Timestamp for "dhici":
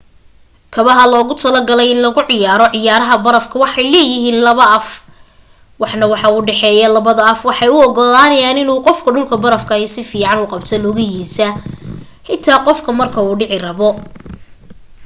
13.39-13.57